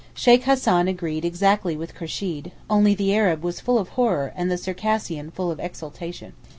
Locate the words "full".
3.61-3.77, 5.29-5.51